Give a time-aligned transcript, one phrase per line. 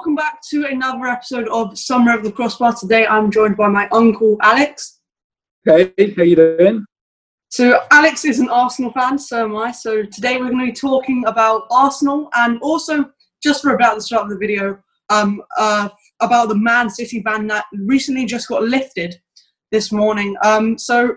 [0.00, 2.74] welcome back to another episode of Summer of the Crossbar.
[2.74, 5.00] Today I'm joined by my uncle Alex.
[5.62, 6.86] Hey, how you doing?
[7.50, 9.72] So Alex is an Arsenal fan, so am I.
[9.72, 13.10] So today we're going to be talking about Arsenal and also
[13.42, 14.78] just for about the start of the video,
[15.10, 19.20] um, uh, about the Man City ban that recently just got lifted
[19.70, 20.34] this morning.
[20.42, 21.14] Um, so.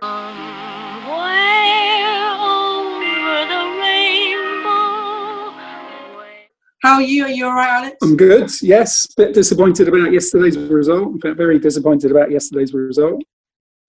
[6.84, 7.24] How are you?
[7.24, 7.98] Are you all right, Alex?
[8.04, 8.52] I'm good.
[8.62, 11.14] Yes, bit disappointed about yesterday's result.
[11.14, 13.24] In fact, very disappointed about yesterday's result.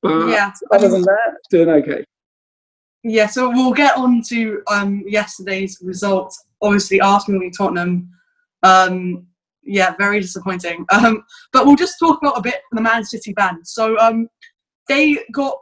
[0.01, 0.53] But yeah.
[0.71, 2.05] other than that, doing okay.
[3.03, 6.33] Yeah, so we'll get on to um, yesterday's result.
[6.63, 8.09] Obviously, Arsenal v Tottenham.
[8.63, 9.27] Um,
[9.65, 10.87] yeah, very disappointing.
[10.93, 13.65] Um, but we'll just talk about a bit the Man City ban.
[13.65, 14.29] So um,
[14.87, 15.59] they got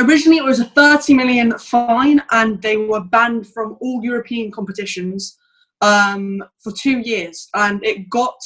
[0.00, 5.38] originally it was a 30 million fine, and they were banned from all European competitions
[5.82, 8.36] um, for two years, and it got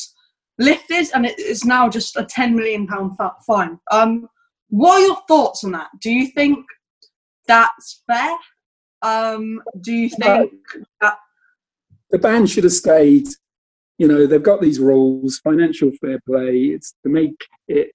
[0.58, 3.16] lifted, and it is now just a 10 million pound
[3.46, 3.78] fine.
[3.92, 4.28] Um,
[4.68, 5.88] what are your thoughts on that?
[6.00, 6.58] Do you think
[7.46, 8.34] that's fair?
[9.02, 10.52] Um, do you think
[11.00, 11.18] that
[12.10, 13.28] the ban should have stayed?
[13.98, 16.64] You know, they've got these rules, financial fair play.
[16.64, 17.92] It's to make it,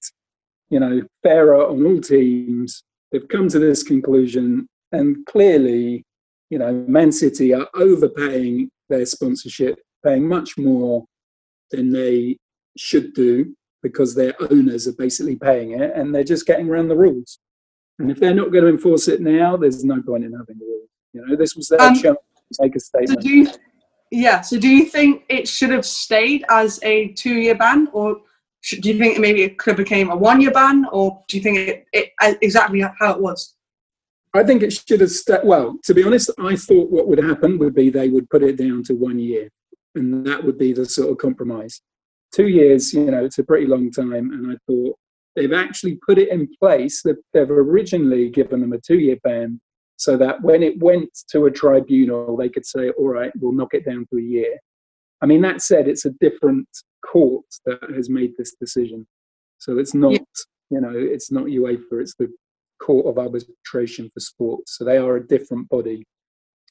[0.69, 2.83] you know, fairer on all teams.
[3.11, 6.05] They've come to this conclusion, and clearly,
[6.49, 11.05] you know, Man City are overpaying their sponsorship, paying much more
[11.71, 12.37] than they
[12.77, 16.95] should do because their owners are basically paying it and they're just getting around the
[16.95, 17.39] rules.
[17.97, 20.65] And if they're not going to enforce it now, there's no point in having the
[20.65, 20.89] rules.
[21.13, 22.17] You know, this was their um, chance
[22.53, 23.21] to make a statement.
[23.21, 23.47] So do you,
[24.11, 24.41] yeah.
[24.41, 28.17] So do you think it should have stayed as a two-year ban, or
[28.61, 31.43] should, do you think maybe it could have became a one-year ban, or do you
[31.43, 33.55] think it, it exactly how it was?
[34.33, 35.41] I think it should have stayed.
[35.43, 38.57] Well, to be honest, I thought what would happen would be they would put it
[38.57, 39.49] down to one year,
[39.95, 41.81] and that would be the sort of compromise.
[42.33, 44.95] Two years, you know, it's a pretty long time, and I thought
[45.35, 47.01] they've actually put it in place.
[47.03, 49.59] That they've originally given them a two-year ban,
[49.97, 53.73] so that when it went to a tribunal, they could say, "All right, we'll knock
[53.73, 54.59] it down to a year."
[55.21, 56.67] I mean, that said, it's a different
[57.05, 59.07] court that has made this decision,
[59.57, 60.13] so it's not.
[60.13, 60.19] Yeah.
[60.73, 62.31] You know, it's not UEFA, it's the
[62.81, 64.61] Court of Arbitration for Sport.
[64.67, 66.05] So they are a different body.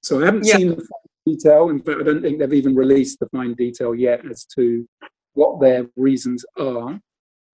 [0.03, 0.57] So I haven't yeah.
[0.57, 1.69] seen the fine detail.
[1.69, 4.87] In fact, I don't think they've even released the fine detail yet as to
[5.35, 6.99] what their reasons are.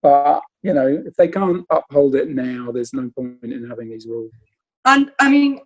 [0.03, 4.07] But you know, if they can't uphold it now, there's no point in having these
[4.07, 4.33] rules.
[4.85, 5.61] And I mean,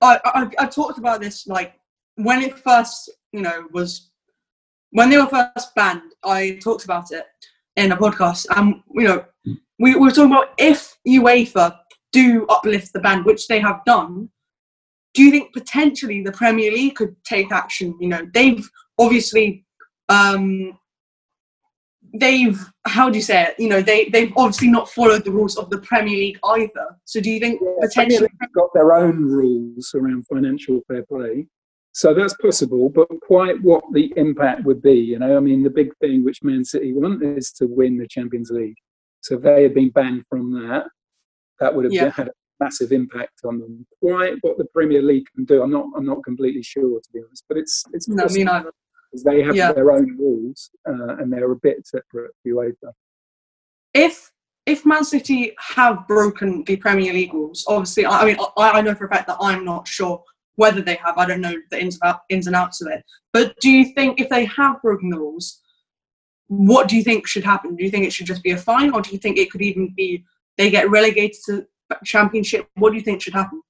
[0.00, 1.74] I, I, I talked about this like
[2.16, 4.10] when it first, you know, was
[4.90, 6.12] when they were first banned.
[6.24, 7.26] I talked about it
[7.76, 9.24] in a podcast, and you know,
[9.78, 11.79] we, we were talking about if UEFA
[12.12, 14.30] do uplift the ban, which they have done,
[15.14, 17.96] do you think potentially the Premier League could take action?
[18.00, 19.64] You know, they've obviously,
[20.08, 20.78] um,
[22.14, 23.54] they've how do you say it?
[23.58, 26.96] You know, they they've obviously not followed the rules of the Premier League either.
[27.04, 31.46] So do you think yeah, potentially got their own rules around financial fair play?
[31.92, 35.70] So that's possible, but quite what the impact would be, you know, I mean, the
[35.70, 38.76] big thing which Man City want is to win the Champions League.
[39.22, 40.84] So they have been banned from that
[41.60, 42.10] that would have yeah.
[42.10, 43.86] had a massive impact on them.
[44.00, 44.34] Why?
[44.40, 45.86] What the Premier League can do, I'm not.
[45.96, 47.44] I'm not completely sure to be honest.
[47.48, 48.72] But it's it's no, me neither.
[49.10, 49.72] Because they have yeah.
[49.72, 52.92] their own rules uh, and they're a bit separate UEFA.
[53.92, 54.30] If
[54.66, 58.80] if Man City have broken the Premier League rules, obviously, I, I mean, I, I
[58.82, 60.22] know for a fact that I'm not sure
[60.56, 61.16] whether they have.
[61.16, 61.98] I don't know the ins,
[62.28, 63.02] ins and outs of it.
[63.32, 65.60] But do you think if they have broken the rules,
[66.48, 67.76] what do you think should happen?
[67.76, 69.62] Do you think it should just be a fine, or do you think it could
[69.62, 70.24] even be
[70.60, 71.66] they get relegated to
[72.04, 72.68] championship?
[72.74, 73.62] What do you think should happen?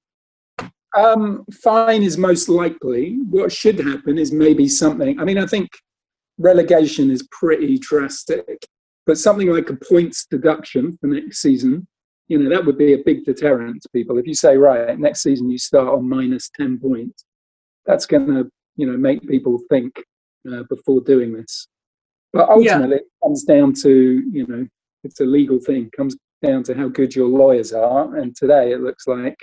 [0.97, 3.17] Um, fine is most likely.
[3.29, 5.19] What should happen is maybe something.
[5.19, 5.69] I mean, I think
[6.37, 8.67] relegation is pretty drastic,
[9.05, 11.87] but something like a points deduction for next season,
[12.27, 14.17] you know, that would be a big deterrent to people.
[14.17, 17.23] If you say, right, next season you start on minus 10 points,
[17.85, 19.93] that's going to, you know, make people think
[20.51, 21.67] uh, before doing this.
[22.33, 23.01] But ultimately, yeah.
[23.01, 24.67] it comes down to, you know,
[25.03, 25.89] it's a legal thing.
[25.95, 28.15] Comes down to how good your lawyers are.
[28.15, 29.37] And today it looks like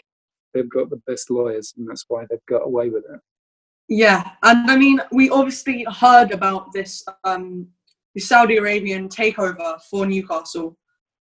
[0.53, 3.21] they've got the best lawyers, and that's why they've got away with it.
[3.89, 7.69] Yeah, and I mean, we obviously heard about this um,
[8.15, 10.77] the Saudi Arabian takeover for Newcastle.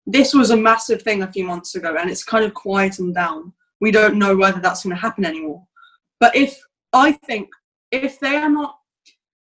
[0.07, 3.53] This was a massive thing a few months ago, and it's kind of quietened down.
[3.81, 5.65] We don't know whether that's going to happen anymore.
[6.19, 6.59] But if
[6.93, 7.49] I think
[7.91, 8.79] if they are not,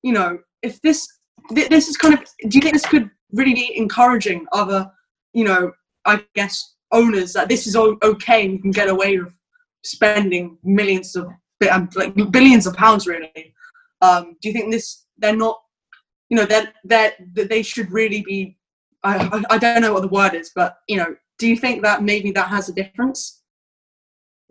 [0.03, 1.07] you know, if this
[1.49, 4.91] this is kind of, do you think this could really be encouraging other,
[5.33, 5.71] you know,
[6.09, 9.33] I guess, owners that this is okay and you can get away with
[9.83, 11.27] spending millions of
[11.71, 13.53] um, like billions of pounds really.
[14.01, 15.59] Um, do you think this they're not
[16.29, 18.57] you know, that that they should really be.
[19.03, 21.81] I, I I don't know what the word is, but you know, do you think
[21.83, 23.41] that maybe that has a difference?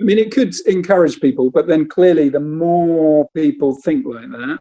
[0.01, 4.59] I mean, it could encourage people, but then clearly, the more people think like that,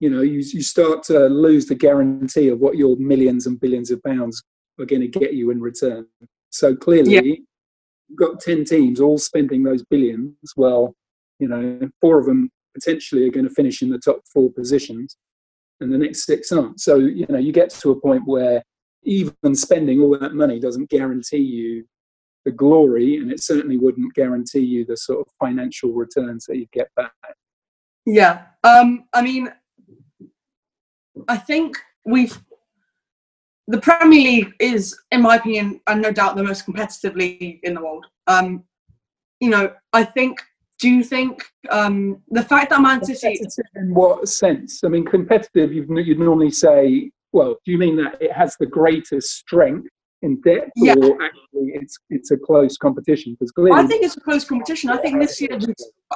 [0.00, 3.90] you know, you, you start to lose the guarantee of what your millions and billions
[3.90, 4.42] of pounds
[4.78, 6.06] are going to get you in return.
[6.50, 7.20] So clearly, yeah.
[7.22, 10.34] you've got 10 teams all spending those billions.
[10.56, 10.94] Well,
[11.38, 15.16] you know, four of them potentially are going to finish in the top four positions,
[15.80, 16.80] and the next six aren't.
[16.80, 18.62] So, you know, you get to a point where
[19.02, 21.84] even spending all that money doesn't guarantee you
[22.44, 26.66] the glory, and it certainly wouldn't guarantee you the sort of financial returns that you
[26.72, 27.12] get back.
[28.04, 28.42] Yeah.
[28.62, 29.50] Um, I mean,
[31.28, 32.38] I think we've
[33.68, 37.74] the Premier League is, in my opinion, and no doubt the most competitive league in
[37.74, 38.06] the world.
[38.26, 38.64] Um,
[39.40, 40.40] you know, I think.
[40.78, 43.40] Do you think um, the fact that Man City?
[43.76, 44.84] In what sense?
[44.84, 45.72] I mean, competitive.
[45.72, 47.10] You'd, you'd normally say.
[47.32, 49.88] Well, do you mean that it has the greatest strength
[50.20, 50.92] in depth, yeah.
[50.92, 53.32] or actually it's it's a close competition?
[53.32, 54.90] Because clearly, I think it's a close competition.
[54.90, 55.58] I think this year,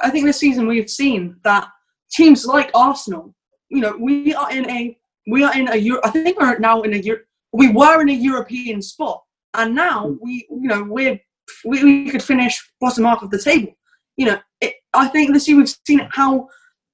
[0.03, 1.67] I think this season we've seen that
[2.11, 3.33] teams like Arsenal
[3.71, 6.81] you know, we are in a we are in a Euro, I think we're now
[6.81, 7.21] in a Euro,
[7.51, 9.21] we were in a European spot,
[9.53, 10.15] and now hmm.
[10.21, 11.19] we you know we're
[11.65, 13.73] we, we could finish bottom half of the table.
[14.17, 16.47] You know, it, I think this year we've seen how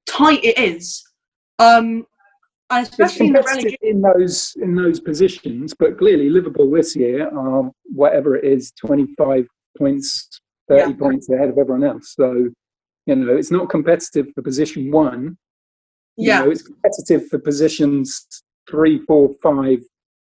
[0.05, 1.03] tight it is.
[1.59, 2.05] Um,
[2.69, 7.71] and especially in, the in those in those positions, but clearly Liverpool this year are
[7.83, 10.27] whatever it is, twenty five points,
[10.67, 10.97] thirty yeah.
[10.97, 12.13] points ahead of everyone else.
[12.15, 12.49] So
[13.05, 15.37] you know it's not competitive for position one,
[16.17, 19.79] yeah, know, it's competitive for positions three, four, five.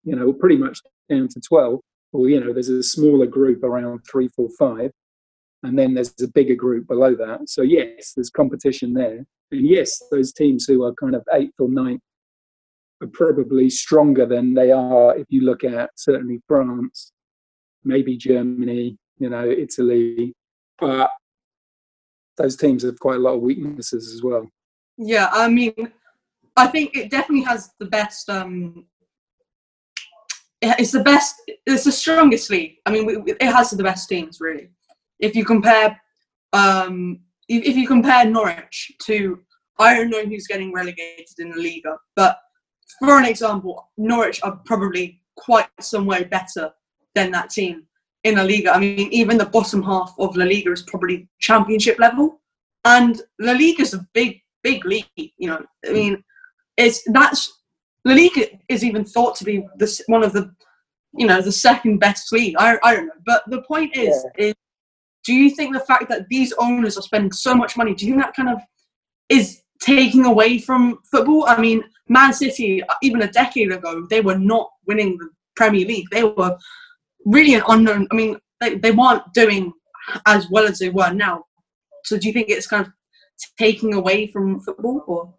[0.03, 0.79] You know, pretty much
[1.09, 1.79] down to twelve.
[2.11, 4.91] Or you know, there's a smaller group around three, four, five,
[5.63, 7.49] and then there's a bigger group below that.
[7.49, 11.69] So yes, there's competition there, and yes, those teams who are kind of eighth or
[11.69, 12.01] ninth
[13.01, 17.11] are probably stronger than they are if you look at certainly France,
[17.83, 20.33] maybe Germany, you know, Italy,
[20.79, 21.09] but
[22.37, 24.49] those teams have quite a lot of weaknesses as well.
[24.97, 25.91] Yeah, I mean,
[26.55, 28.29] I think it definitely has the best.
[28.29, 28.85] Um,
[30.63, 31.35] it's the best.
[31.65, 32.77] It's the strongest league.
[32.85, 34.69] I mean, it has the best teams really.
[35.19, 35.99] If you compare,
[36.53, 39.39] um, if, if you compare Norwich to,
[39.79, 42.39] I don't know who's getting relegated in the Liga, but
[42.99, 46.71] for an example, Norwich are probably quite some way better
[47.15, 47.83] than that team
[48.23, 48.71] in La Liga.
[48.73, 52.41] I mean, even the bottom half of La Liga is probably championship level,
[52.85, 55.05] and La Liga is a big big league.
[55.15, 56.23] You know, I mean,
[56.77, 57.62] it's that's
[58.05, 60.53] the league is even thought to be the one of the,
[61.13, 62.55] you know, the second best league.
[62.57, 64.47] I I don't know, but the point is, yeah.
[64.47, 64.55] is
[65.23, 68.13] do you think the fact that these owners are spending so much money, do you
[68.13, 68.59] think that kind of
[69.29, 71.45] is taking away from football?
[71.47, 75.85] I mean, Man City, uh, even a decade ago, they were not winning the Premier
[75.85, 76.07] League.
[76.11, 76.57] They were
[77.25, 78.07] really an unknown.
[78.11, 79.71] I mean, they, they weren't doing
[80.25, 81.45] as well as they were now.
[82.03, 82.91] So do you think it's kind of
[83.57, 85.33] taking away from football or?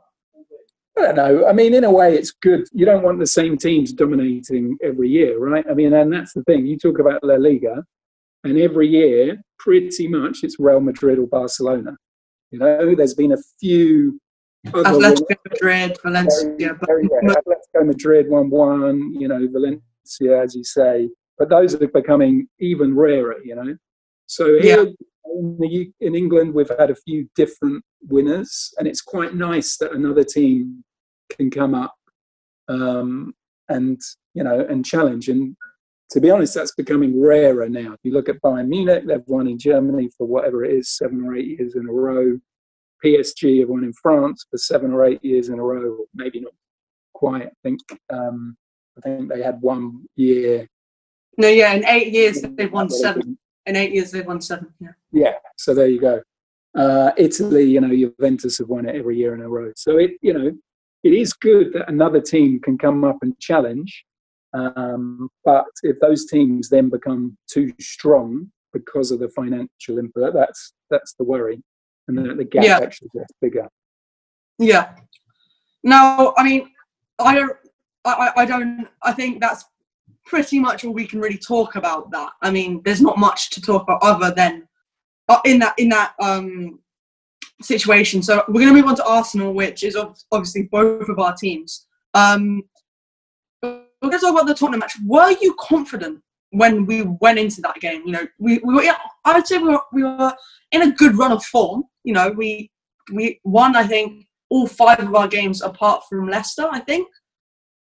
[0.97, 1.47] I don't know.
[1.47, 2.69] I mean, in a way, it's good.
[2.73, 5.65] You don't want the same teams dominating every year, right?
[5.69, 6.67] I mean, and that's the thing.
[6.67, 7.85] You talk about La Liga,
[8.45, 11.97] and every year, pretty much, it's Real Madrid or Barcelona.
[12.53, 14.21] You know, there's been a few.
[14.67, 16.79] Atletico Madrid, Valencia.
[16.87, 21.09] Very, very Atletico Madrid 1 1, You know, Valencia, as you say,
[21.39, 23.43] but those are becoming even rarer.
[23.45, 23.77] You know,
[24.27, 24.93] so here, yeah
[25.27, 29.93] in, the, in England, we've had a few different winners, and it's quite nice that
[29.93, 30.85] another team
[31.31, 31.95] can come up
[32.69, 33.35] um,
[33.69, 34.01] and
[34.35, 35.29] you know and challenge.
[35.29, 35.57] And
[36.11, 37.93] to be honest, that's becoming rarer now.
[37.93, 41.25] If you look at Bayern Munich, they've won in Germany for whatever it is, seven
[41.25, 42.39] or eight years in a row.
[43.05, 46.55] PSG have won in France for seven or eight years in a row, maybe not
[47.13, 47.47] quite.
[47.47, 48.57] I think um,
[48.97, 50.69] I think they had one year.
[51.37, 53.37] No, yeah, in eight years they've won seven
[53.67, 54.73] in eight years they've won seven.
[54.81, 54.93] Yeah.
[55.13, 55.35] Yeah.
[55.57, 56.23] So there you go.
[56.77, 59.73] Uh, Italy, you know, Juventus have won it every year in a row.
[59.77, 60.53] So it, you know,
[61.05, 64.05] it is good that another team can come up and challenge.
[64.55, 70.73] Um, but if those teams then become too strong because of the financial input, that's
[70.91, 71.63] that's the worry,
[72.09, 72.79] and then the gap yeah.
[72.81, 73.69] actually gets bigger.
[74.59, 74.95] Yeah.
[75.83, 76.69] No, I mean,
[77.19, 77.57] I don't.
[78.05, 78.89] I, I don't.
[79.03, 79.65] I think that's
[80.27, 82.31] pretty much all we can really talk about that.
[82.43, 84.67] I mean, there's not much to talk about other than
[85.29, 86.81] uh, in that in that um,
[87.63, 88.23] situation.
[88.23, 89.97] So we're going to move on to Arsenal, which is
[90.33, 91.87] obviously both of our teams.
[92.15, 92.63] Um,
[93.63, 94.97] we're going to talk about the Tottenham match.
[95.07, 98.03] Were you confident when we went into that game?
[98.05, 98.95] You know, we, we were.
[99.25, 100.35] I would say we were, we were
[100.73, 101.85] in a good run of form.
[102.03, 102.71] You know, we
[103.13, 103.77] we won.
[103.77, 106.69] I think all five of our games apart from Leicester.
[106.71, 107.09] I think.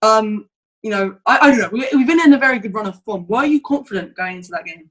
[0.02, 0.48] Um,
[0.82, 1.68] you know, I, I don't know.
[1.72, 3.26] We, we've been in a very good run of form.
[3.26, 4.90] Were you confident going into that game?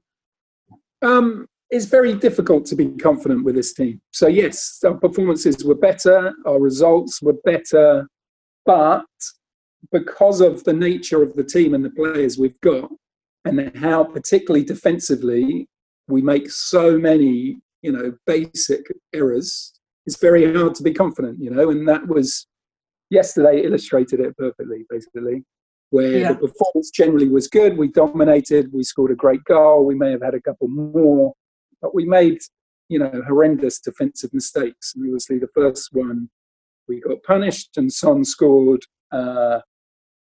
[1.02, 4.00] Um, it's very difficult to be confident with this team.
[4.12, 8.08] So yes, our performances were better, our results were better,
[8.66, 9.04] but
[9.92, 12.90] because of the nature of the team and the players we've got,
[13.44, 15.66] and how particularly defensively
[16.08, 19.72] we make so many, you know, basic errors,
[20.06, 21.70] it's very hard to be confident, you know.
[21.70, 22.46] And that was
[23.08, 25.44] yesterday illustrated it perfectly, basically,
[25.90, 26.32] where yeah.
[26.32, 27.76] the performance generally was good.
[27.76, 28.72] We dominated.
[28.72, 29.84] We scored a great goal.
[29.84, 31.34] We may have had a couple more,
[31.82, 32.38] but we made,
[32.88, 34.94] you know, horrendous defensive mistakes.
[34.94, 36.30] And obviously, the first one
[36.88, 38.84] we got punished, and Son scored.
[39.12, 39.60] Uh,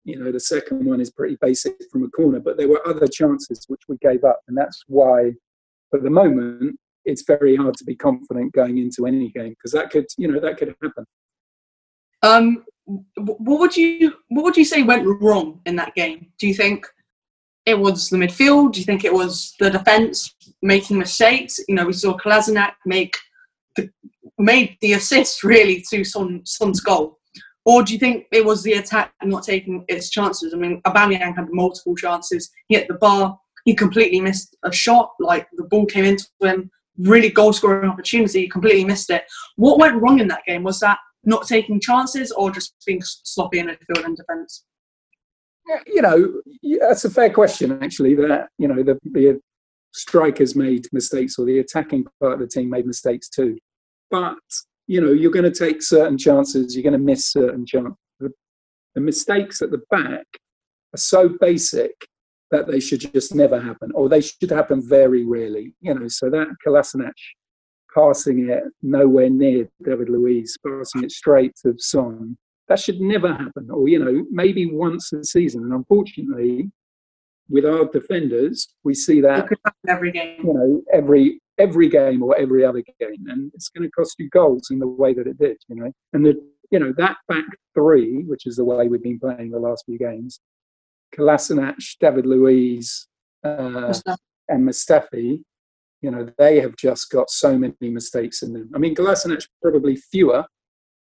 [0.04, 3.08] you know, the second one is pretty basic from a corner, but there were other
[3.08, 5.32] chances which we gave up, and that's why,
[5.90, 9.90] for the moment, it's very hard to be confident going into any game because that
[9.90, 11.06] could, you know, that could happen.
[12.22, 16.28] Um, what would you what would you say went wrong in that game?
[16.38, 16.86] Do you think
[17.66, 18.72] it was the midfield?
[18.72, 21.58] Do you think it was the defense making mistakes?
[21.68, 23.16] You know, we saw Kolasinac make
[23.74, 23.90] the,
[24.38, 27.18] made the assist really to Son, Son's goal.
[27.64, 30.54] Or do you think it was the attack not taking its chances?
[30.54, 32.48] I mean, Aubameyang had multiple chances.
[32.68, 33.36] He hit the bar.
[33.64, 35.10] He completely missed a shot.
[35.18, 36.70] Like the ball came into him.
[36.98, 38.42] Really goal scoring opportunity.
[38.42, 39.24] He completely missed it.
[39.56, 40.62] What went wrong in that game?
[40.62, 44.64] Was that not taking chances or just being sloppy in midfield and defence?
[45.70, 46.40] Uh, you know,
[46.80, 48.14] that's a fair question, actually.
[48.14, 49.40] That, you know, the, the
[49.92, 53.58] strikers made mistakes or the attacking part of the team made mistakes too.
[54.10, 54.38] But,
[54.86, 57.96] you know, you're going to take certain chances, you're going to miss certain chances.
[58.20, 58.30] The,
[58.94, 60.26] the mistakes at the back
[60.94, 61.92] are so basic
[62.52, 65.74] that they should just never happen, or they should happen very rarely.
[65.80, 67.10] You know, so that Kolasinac
[67.96, 72.36] passing it nowhere near David Luiz, passing it straight to Son.
[72.68, 75.62] That should never happen, or you know, maybe once a season.
[75.62, 76.70] And unfortunately,
[77.48, 79.48] with our defenders, we see that
[79.88, 80.44] every game.
[80.44, 84.28] You know, every every game or every other game, and it's going to cost you
[84.30, 85.56] goals in the way that it did.
[85.68, 86.34] You know, and the
[86.70, 89.98] you know that back three, which is the way we've been playing the last few
[89.98, 90.40] games,
[91.14, 93.06] Kolasinac, David Luiz,
[93.44, 93.94] uh,
[94.48, 95.40] and Mustafi
[96.02, 98.70] you know, they have just got so many mistakes in them.
[98.74, 100.44] I mean, Kolasinac probably fewer.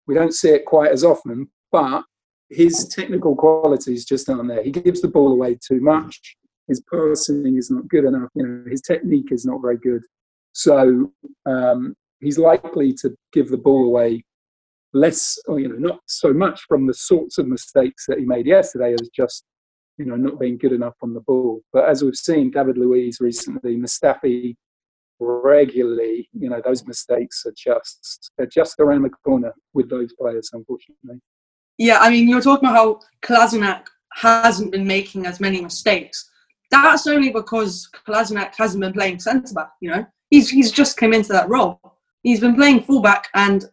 [0.07, 2.03] We don't see it quite as often, but
[2.49, 4.63] his technical qualities just aren't there.
[4.63, 6.35] He gives the ball away too much.
[6.67, 8.29] His passing is not good enough.
[8.35, 10.03] You know, his technique is not very good.
[10.53, 11.11] So
[11.45, 14.25] um, he's likely to give the ball away
[14.93, 18.47] less, or you know, not so much from the sorts of mistakes that he made
[18.47, 19.45] yesterday as just
[19.97, 21.61] you know not being good enough on the ball.
[21.71, 24.55] But as we've seen, David Luiz recently, Mustafi
[25.21, 30.49] regularly, you know, those mistakes are just they're just around the corner with those players,
[30.53, 31.21] unfortunately.
[31.77, 36.29] Yeah, I mean, you're talking about how Kolasinac hasn't been making as many mistakes.
[36.69, 39.71] That's only because Kolasinac hasn't been playing centre back.
[39.79, 41.79] You know, he's he's just come into that role.
[42.23, 43.65] He's been playing fullback, and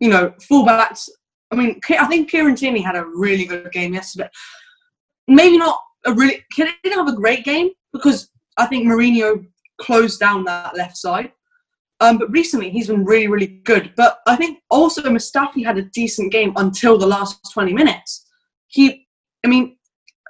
[0.00, 1.08] you know, fullbacks.
[1.50, 4.28] I mean, I think Kieran Tierney had a really good game yesterday.
[5.28, 6.44] Maybe not a really.
[6.54, 9.46] He didn't have a great game because I think Mourinho
[9.80, 11.32] closed down that left side.
[12.00, 13.92] Um, but recently he's been really, really good.
[13.96, 18.26] But I think also Mustafi had a decent game until the last 20 minutes.
[18.66, 19.06] He,
[19.44, 19.76] I mean,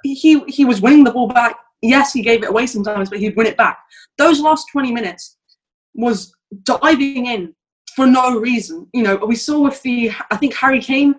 [0.03, 1.55] he he was winning the ball back.
[1.81, 3.79] Yes, he gave it away sometimes, but he'd win it back.
[4.17, 5.37] Those last 20 minutes
[5.95, 6.33] was
[6.63, 7.55] diving in
[7.95, 8.87] for no reason.
[8.93, 11.15] You know, we saw with the I think Harry Kane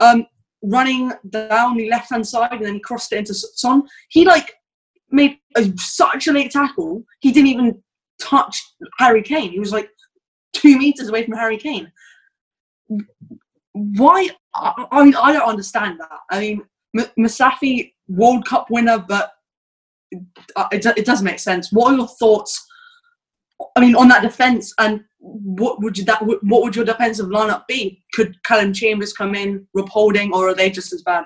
[0.00, 0.26] um,
[0.62, 3.82] running down the left hand side and then he crossed it into Son.
[4.08, 4.54] He like
[5.10, 7.04] made a, such a late tackle.
[7.20, 7.82] He didn't even
[8.20, 8.60] touch
[8.98, 9.50] Harry Kane.
[9.50, 9.88] He was like
[10.52, 11.90] two meters away from Harry Kane.
[13.72, 14.30] Why?
[14.54, 16.18] I, I mean, I don't understand that.
[16.30, 16.62] I mean,
[16.96, 19.32] M- Mustafi, World Cup winner, but
[20.56, 21.72] uh, it, it, it doesn't make sense.
[21.72, 22.66] What are your thoughts?
[23.76, 27.66] I mean, on that defense, and what would you that what would your defensive lineup
[27.66, 28.02] be?
[28.14, 31.24] Could Calum Chambers come in, Rob Holding, or are they just as bad?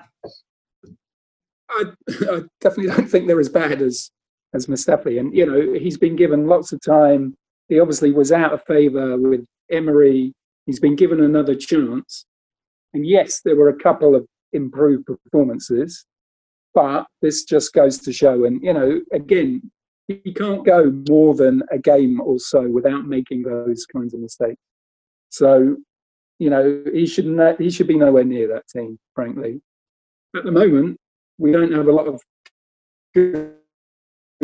[1.69, 4.11] I, I, definitely don't think they're as bad as
[4.53, 5.19] as Mustafi.
[5.19, 7.35] And you know, he's been given lots of time.
[7.69, 10.33] He obviously was out of favour with Emery.
[10.65, 12.25] He's been given another chance.
[12.93, 16.05] And yes, there were a couple of improved performances,
[16.73, 18.45] but this just goes to show.
[18.45, 19.71] And you know, again,
[20.07, 24.61] he can't go more than a game or so without making those kinds of mistakes.
[25.29, 25.77] So,
[26.39, 29.61] you know, he should not, he should be nowhere near that team, frankly.
[30.35, 30.99] At the moment,
[31.37, 32.21] we don't have a lot of
[33.13, 33.53] good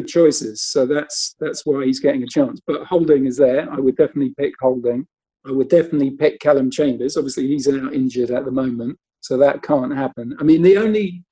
[0.08, 0.62] choices.
[0.62, 2.62] So that's that's why he's getting a chance.
[2.65, 3.72] But Holding is there.
[3.72, 5.05] I would definitely pick Holding.
[5.48, 7.17] I would definitely pick Calum Chambers.
[7.17, 10.36] Obviously, he's out injured at the moment, so that can't happen.
[10.39, 11.24] I mean, the only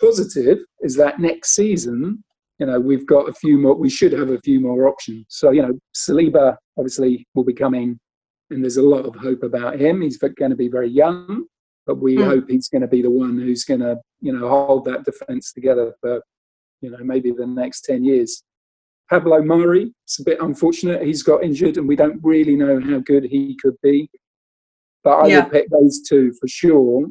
[0.00, 2.22] positive is that next season,
[2.58, 3.74] you know, we've got a few more.
[3.74, 5.26] We should have a few more options.
[5.28, 7.98] So you know, Saliba obviously will be coming,
[8.50, 10.00] and there's a lot of hope about him.
[10.00, 11.44] He's going to be very young,
[11.86, 12.24] but we mm.
[12.24, 15.52] hope he's going to be the one who's going to, you know, hold that defence
[15.52, 16.20] together for,
[16.80, 18.42] you know, maybe the next ten years.
[19.08, 21.02] Pablo Mari, it's a bit unfortunate.
[21.02, 24.10] He's got injured, and we don't really know how good he could be.
[25.04, 25.44] But I yeah.
[25.44, 27.06] would pick those two for sure.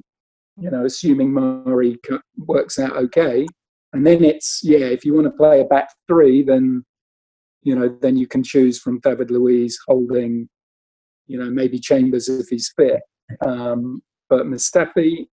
[0.57, 1.97] You know, assuming Mari
[2.37, 3.45] works out okay,
[3.93, 4.85] and then it's yeah.
[4.85, 6.83] If you want to play a back three, then
[7.65, 10.47] you know, then you can choose from David Luiz, Holding,
[11.25, 13.01] you know, maybe Chambers if he's fit.
[13.45, 15.27] Um, but Mustafi,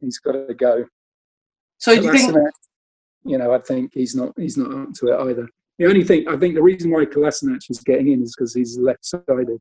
[0.00, 0.84] he's got to go.
[1.78, 2.36] So do you think?
[3.24, 5.48] You know, I think he's not he's not up to it either.
[5.78, 8.78] The only thing I think the reason why Kolasinac is getting in is because he's
[8.78, 9.58] left-sided,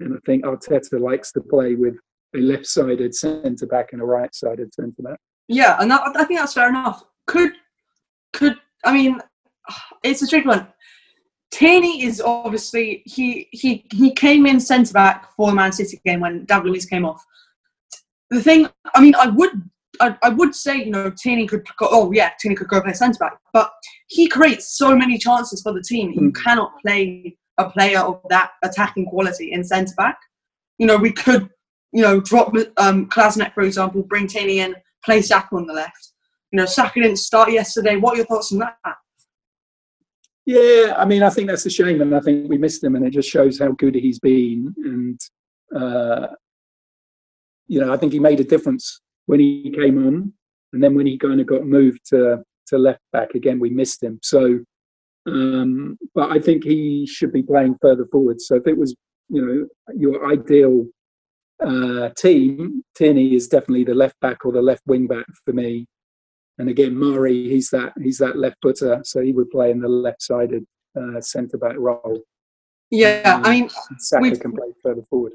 [0.00, 1.96] and I think Arteta likes to play with
[2.34, 5.18] a left-sided centre back and a right-sided centre back.
[5.48, 7.02] Yeah, and that, I think that's fair enough.
[7.26, 7.52] Could
[8.32, 9.20] could I mean,
[10.02, 10.68] it's a tricky one.
[11.50, 16.20] Tierney is obviously he he he came in centre back for the Man City game
[16.20, 17.22] when David Luiz came off.
[18.32, 19.50] The thing, I mean, I would
[20.00, 22.92] I, I would say, you know, Tierney could go, oh yeah, Tierney could go play
[22.92, 23.70] centre back, but
[24.08, 26.12] he creates so many chances for the team.
[26.12, 26.30] You hmm.
[26.30, 30.18] cannot play a player of that attacking quality in centre back.
[30.78, 31.50] You know, we could,
[31.92, 34.74] you know, drop um, Kolasinac, for example, bring Tierney in,
[35.04, 36.12] play Saka on the left.
[36.50, 37.96] You know, Saka didn't start yesterday.
[37.96, 38.76] What are your thoughts on that?
[40.44, 43.06] Yeah, I mean, I think that's a shame, and I think we missed him, and
[43.06, 44.74] it just shows how good he's been.
[44.78, 45.20] And
[45.74, 46.28] uh,
[47.72, 50.34] you know, I think he made a difference when he came on,
[50.74, 54.02] and then when he kind of got moved to to left back again, we missed
[54.02, 54.18] him.
[54.22, 54.60] So,
[55.26, 58.42] um, but I think he should be playing further forward.
[58.42, 58.94] So if it was,
[59.30, 60.84] you know, your ideal
[61.66, 65.86] uh, team, Tierney is definitely the left back or the left wing back for me.
[66.58, 69.88] And again, Mari, he's that he's that left footer, so he would play in the
[69.88, 72.20] left-sided uh, centre back role.
[72.90, 75.32] Yeah, um, I mean, Saka can play further forward.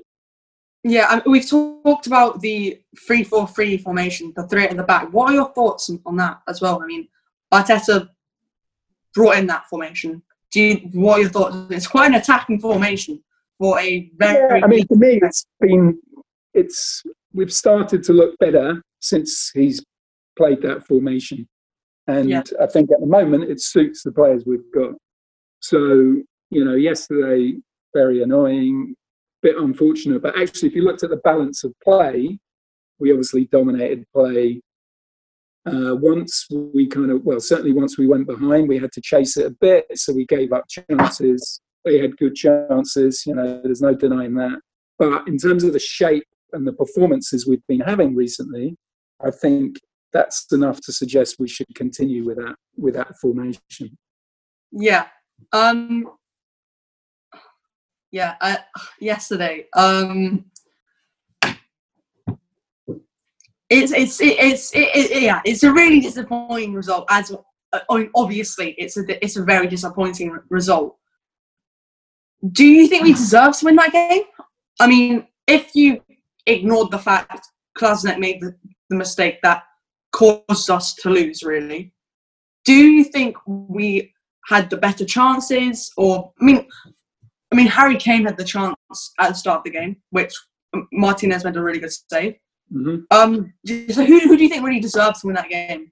[0.90, 5.12] Yeah, um, we've talked about the three-four-three formation, the three at the back.
[5.12, 6.82] What are your thoughts on, on that as well?
[6.82, 7.08] I mean,
[7.54, 8.10] Arteta
[9.14, 10.22] brought in that formation.
[10.52, 11.56] Do you, what are your thoughts?
[11.72, 13.22] It's quite an attacking formation
[13.58, 14.60] for a very.
[14.60, 16.00] Yeah, I mean, for me, it's been
[16.54, 19.84] it's we've started to look better since he's
[20.38, 21.48] played that formation,
[22.08, 22.44] and yeah.
[22.62, 24.94] I think at the moment it suits the players we've got.
[25.60, 25.78] So
[26.50, 27.56] you know, yesterday
[27.94, 28.96] very annoying
[29.42, 30.22] bit unfortunate.
[30.22, 32.40] But actually, if you looked at the balance of play,
[33.00, 34.62] we obviously dominated play.
[35.66, 39.36] Uh, once we kind of, well, certainly once we went behind, we had to chase
[39.36, 39.86] it a bit.
[39.96, 41.62] So we gave up chances.
[41.84, 44.60] They had good chances, you know, there's no denying that.
[45.00, 48.76] But in terms of the shape and the performances we've been having recently,
[49.24, 49.78] I think
[50.14, 53.98] that's enough to suggest we should continue with that with that formation.
[54.72, 55.08] Yeah.
[55.54, 56.06] Um,
[58.12, 58.60] yeah, I,
[59.00, 59.66] yesterday.
[59.76, 60.46] Um,
[63.70, 67.06] it's it's it's it, it, yeah, it's a really disappointing result.
[67.10, 67.36] As
[67.74, 70.98] uh, obviously, it's a it's a very disappointing result.
[72.52, 74.24] Do you think we deserve to win that game?
[74.80, 76.02] I mean, if you
[76.46, 78.56] ignored the fact Kolasinac made the,
[78.90, 79.64] the mistake that
[80.12, 81.94] caused us to lose, really,
[82.64, 84.14] do you think we
[84.46, 85.92] had the better chances?
[85.98, 86.68] Or I mean,
[87.58, 88.76] mean, Harry Kane had the chance
[89.20, 90.34] at the start of the game, which
[90.92, 92.36] Martinez made a really good save.
[92.74, 92.98] Mm-hmm.
[93.12, 93.54] Um,
[93.92, 95.92] so who, who do you think really deserves to win that game?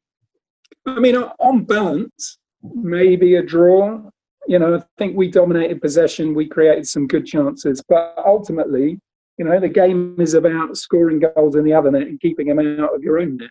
[0.86, 4.02] I mean, on balance, maybe a draw.
[4.48, 6.36] You know, I think we dominated possession.
[6.36, 9.00] We created some good chances, but ultimately,
[9.38, 12.60] you know, the game is about scoring goals in the other net and keeping them
[12.60, 13.50] out of your own net.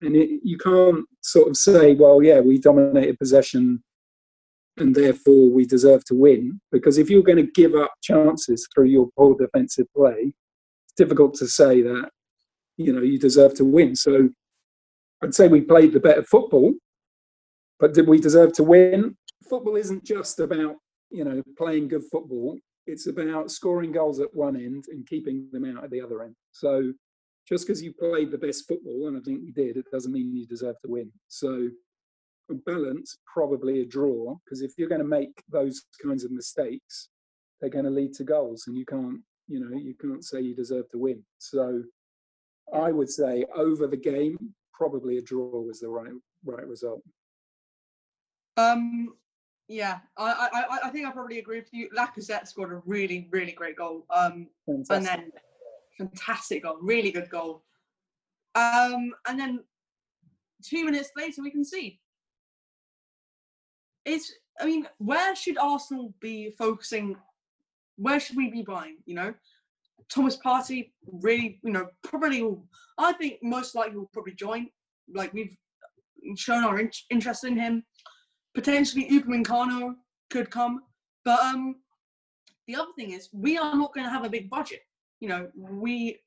[0.00, 3.82] And it, you can't sort of say, well, yeah, we dominated possession
[4.76, 6.60] and therefore we deserve to win.
[6.70, 10.32] Because if you're going to give up chances through your poor defensive play,
[10.84, 12.10] it's difficult to say that
[12.76, 13.94] you know you deserve to win.
[13.94, 14.30] So
[15.22, 16.74] I'd say we played the better football,
[17.78, 19.16] but did we deserve to win?
[19.48, 20.76] Football isn't just about
[21.10, 22.58] you know playing good football.
[22.86, 26.34] It's about scoring goals at one end and keeping them out at the other end.
[26.50, 26.92] So
[27.48, 30.34] just because you played the best football, and I think we did, it doesn't mean
[30.34, 31.12] you deserve to win.
[31.28, 31.68] So
[32.54, 37.08] balance, probably a draw, because if you're going to make those kinds of mistakes,
[37.60, 40.54] they're going to lead to goals, and you can't, you know, you can't say you
[40.54, 41.22] deserve to win.
[41.38, 41.82] So,
[42.72, 46.12] I would say over the game, probably a draw was the right
[46.44, 47.02] right result.
[48.56, 49.14] Um,
[49.68, 51.88] yeah, I, I, I think I probably agree with you.
[51.96, 54.04] Lacazette scored a really, really great goal.
[54.10, 54.96] Um, fantastic.
[54.96, 55.32] and then
[55.98, 57.64] fantastic goal, really good goal.
[58.54, 59.64] Um, and then
[60.62, 61.98] two minutes later we concede.
[64.04, 67.16] It's, I mean, where should Arsenal be focusing?
[67.96, 68.98] Where should we be buying?
[69.06, 69.34] You know,
[70.12, 72.42] Thomas Partey really, you know, probably.
[72.42, 72.64] Will,
[72.98, 74.68] I think most likely will probably join.
[75.12, 75.56] Like we've
[76.36, 77.84] shown our in- interest in him.
[78.54, 79.94] Potentially, Upamecano
[80.30, 80.82] could come,
[81.24, 81.76] but um,
[82.66, 84.80] the other thing is we are not going to have a big budget.
[85.20, 86.18] You know, we.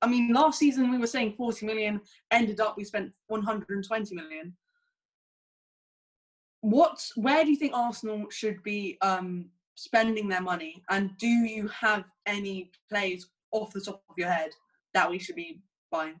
[0.00, 2.00] I mean, last season we were saying 40 million.
[2.30, 4.54] Ended up we spent 120 million.
[6.60, 7.04] What?
[7.16, 10.82] Where do you think Arsenal should be um, spending their money?
[10.90, 14.50] And do you have any players off the top of your head
[14.94, 16.20] that we should be buying?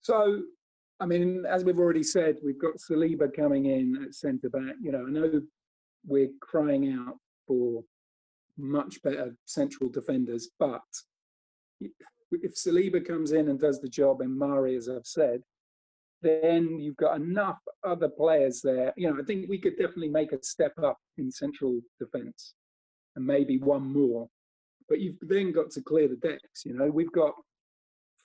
[0.00, 0.42] So,
[0.98, 4.74] I mean, as we've already said, we've got Saliba coming in at centre back.
[4.82, 5.42] You know, I know
[6.06, 7.84] we're crying out for
[8.58, 10.82] much better central defenders, but
[12.30, 15.42] if Saliba comes in and does the job, and Mari, as I've said,
[16.22, 18.92] then you've got enough other players there.
[18.96, 22.54] You know, I think we could definitely make a step up in central defence
[23.16, 24.28] and maybe one more.
[24.88, 26.64] But you've then got to clear the decks.
[26.64, 27.34] You know, we've got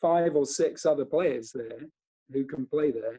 [0.02, 1.88] five or six other players there
[2.32, 3.18] who can play there,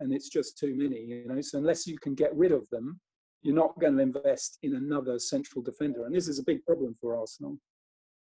[0.00, 1.00] and it's just too many.
[1.00, 3.00] You know, so unless you can get rid of them,
[3.42, 6.06] you're not going to invest in another central defender.
[6.06, 7.58] And this is a big problem for Arsenal,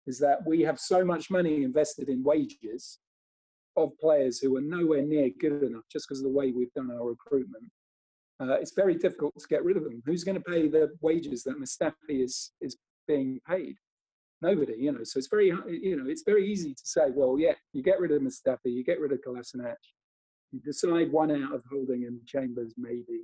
[0.08, 3.00] is that we have so much money invested in wages
[3.77, 6.91] of players who are nowhere near good enough just because of the way we've done
[6.91, 7.71] our recruitment.
[8.39, 10.01] Uh, it's very difficult to get rid of them.
[10.05, 13.75] Who's going to pay the wages that Mustafi is is being paid?
[14.41, 15.03] Nobody, you know.
[15.03, 18.12] So it's very, you know, it's very easy to say, well, yeah, you get rid
[18.12, 19.75] of Mustafi, you get rid of Kolasinac,
[20.51, 23.21] you decide one out of Holding and Chambers, maybe,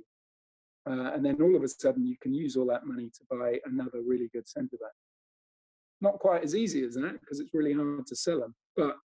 [0.88, 3.58] uh, and then all of a sudden you can use all that money to buy
[3.64, 4.92] another really good centre back.
[6.00, 8.96] Not quite as easy as that because it's really hard to sell them, but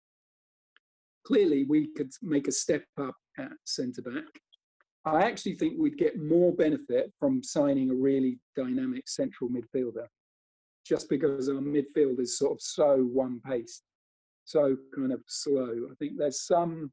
[1.24, 4.40] clearly we could make a step up at centre back.
[5.04, 10.06] I actually think we'd get more benefit from signing a really dynamic central midfielder,
[10.86, 13.82] just because our midfield is sort of so one paced,
[14.44, 15.88] so kind of slow.
[15.90, 16.92] I think there's some,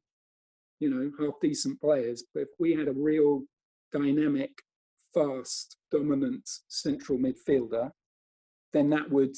[0.79, 3.43] you know, half decent players, but if we had a real
[3.91, 4.51] dynamic,
[5.13, 7.91] fast, dominant central midfielder,
[8.73, 9.35] then that would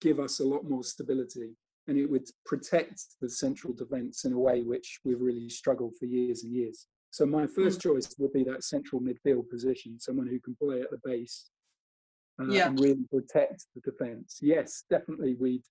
[0.00, 1.56] give us a lot more stability
[1.88, 6.04] and it would protect the central defence in a way which we've really struggled for
[6.04, 6.86] years and years.
[7.10, 7.88] So my first hmm.
[7.88, 11.50] choice would be that central midfield position, someone who can play at the base
[12.40, 12.68] uh, yeah.
[12.68, 14.38] and really protect the defence.
[14.42, 15.62] Yes, definitely we'd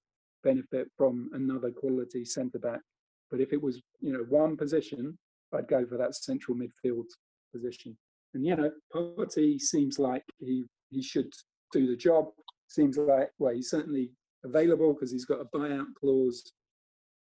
[0.43, 2.81] benefit from another quality centre back,
[3.29, 5.17] but if it was you know one position,
[5.53, 7.05] I'd go for that central midfield
[7.53, 7.97] position.
[8.33, 11.31] And you know, Partey seems like he he should
[11.71, 12.25] do the job.
[12.67, 14.11] Seems like well, he certainly
[14.43, 16.51] available because he's got a buyout clause.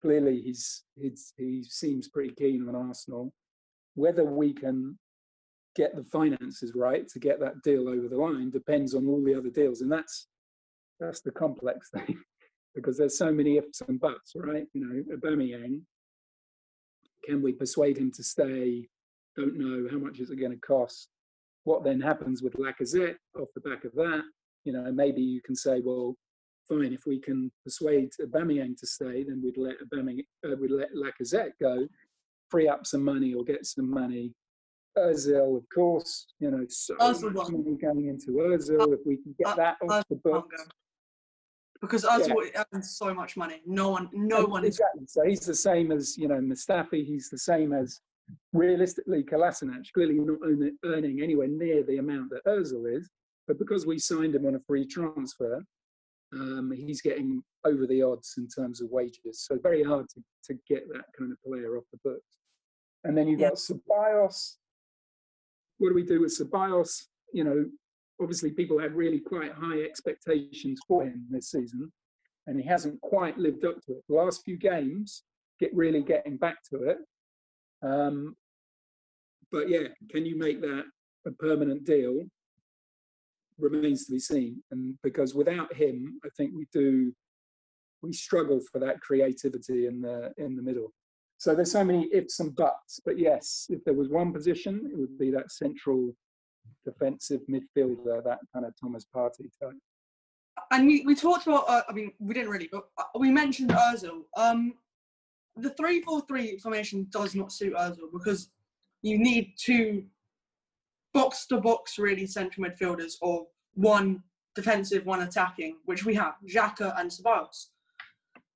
[0.03, 3.33] Clearly, he's, he's he seems pretty keen on Arsenal.
[3.95, 4.99] Whether we can
[5.75, 9.35] get the finances right to get that deal over the line depends on all the
[9.35, 10.29] other deals, and that's
[11.01, 12.19] that's the complex thing
[12.75, 14.67] because there's so many ifs and buts, right?
[14.75, 15.81] You know, Aubameyang.
[17.25, 18.89] Can we persuade him to stay?
[19.37, 21.09] Don't know how much is it going to cost.
[21.65, 24.23] What then happens with Lacazette off the back of that?
[24.65, 26.15] You know, maybe you can say, well,
[26.69, 30.89] fine, if we can persuade Aubameyang to stay, then we'd let Aubameyang, uh, we'd let
[30.95, 31.87] Lacazette go,
[32.51, 34.33] free up some money or get some money.
[34.97, 38.95] Ozil, of course, you know, so Ozil much money going into Ozil.
[38.95, 40.67] if we can get uh, that off the books.
[41.81, 42.65] Because Ozil yeah.
[42.73, 43.61] earns so much money.
[43.67, 45.05] No one, no and one exactly.
[45.05, 45.13] is.
[45.13, 47.05] So he's the same as you know Mustafi.
[47.05, 48.01] He's the same as
[48.55, 49.93] realistically Kolasinac.
[49.93, 50.39] Clearly not
[50.85, 53.11] earning anywhere near the amount that Ozil is,
[53.47, 55.63] but because we signed him on a free transfer,
[56.41, 59.45] um, he's getting over the odds in terms of wages.
[59.47, 62.39] So very hard to, to get that kind of player off the books.
[63.05, 64.57] And then you've got Ceballos.
[65.79, 67.03] What do we do with Ceballos?
[67.33, 67.67] You know,
[68.21, 71.93] obviously people had really quite high expectations for him this season,
[72.47, 74.05] and he hasn't quite lived up to it.
[74.09, 75.23] The last few games,
[75.61, 76.99] get really getting back to it.
[77.83, 78.37] Um,
[79.53, 80.85] but yeah, can you make that
[81.27, 82.25] a permanent deal?
[83.59, 84.63] Remains to be seen.
[84.71, 87.13] And because without him, I think we do
[88.03, 90.93] we struggle for that creativity in the in the middle.
[91.39, 93.01] So there's so many ifs and buts.
[93.05, 96.15] But yes, if there was one position, it would be that central
[96.85, 99.77] defensive midfielder, that kind of Thomas Partey type.
[100.71, 102.89] And we, we talked about, uh, I mean, we didn't really, but
[103.19, 104.23] we mentioned Ozil.
[104.37, 104.75] Um,
[105.57, 108.51] the 3 4 3 formation does not suit Ozil because
[109.03, 110.05] you need two
[111.17, 114.23] box to box, really, central midfielders or one
[114.55, 117.69] defensive, one attacking, which we have, Xhaka and Ceballos.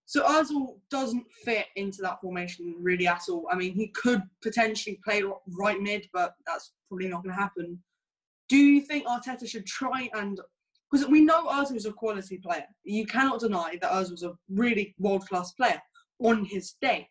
[0.05, 3.47] so Ozil doesn't fit into that formation really at all.
[3.51, 5.23] I mean, he could potentially play
[5.59, 7.79] right mid, but that's probably not going to happen.
[8.51, 10.39] Do you think Arteta should try and
[10.91, 12.65] because we know Ozil is a quality player.
[12.83, 15.81] You cannot deny that Ozil was a really world class player
[16.19, 17.09] on his day.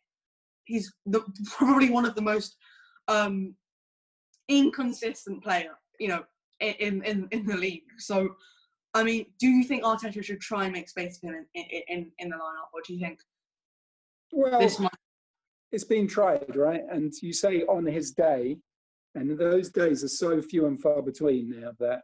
[0.65, 1.21] He's the,
[1.57, 2.57] probably one of the most
[3.07, 3.55] um,
[4.49, 6.23] inconsistent player, you know,
[6.59, 7.83] in, in in the league.
[7.97, 8.35] So
[8.93, 12.12] I mean, do you think Arteta should try and make space for him in, in,
[12.17, 13.19] in the lineup, or do you think
[14.31, 14.91] well, this might...
[15.71, 16.81] it's been tried, right?
[16.91, 18.57] And you say on his day,
[19.15, 22.03] and those days are so few and far between now that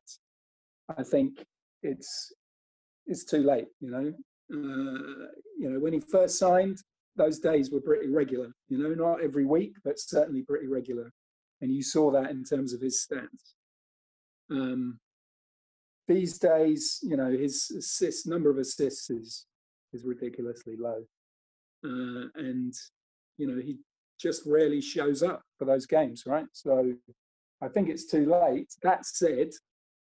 [0.97, 1.43] I think
[1.81, 2.33] it's
[3.07, 3.67] it's too late.
[3.79, 4.13] You know,
[4.53, 5.27] uh,
[5.57, 6.77] you know when he first signed,
[7.15, 8.51] those days were pretty regular.
[8.69, 11.11] You know, not every week, but certainly pretty regular,
[11.61, 13.53] and you saw that in terms of his stats.
[14.51, 14.99] Um,
[16.07, 19.45] these days, you know, his assist number of assists is
[19.93, 21.03] is ridiculously low,
[21.83, 22.73] uh, and
[23.37, 23.77] you know he
[24.19, 26.45] just rarely shows up for those games, right?
[26.53, 26.93] So
[27.61, 28.67] I think it's too late.
[28.83, 29.49] That said,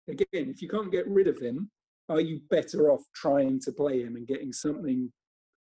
[0.08, 1.70] again, if you can't get rid of him,
[2.10, 5.12] are you better off trying to play him and getting something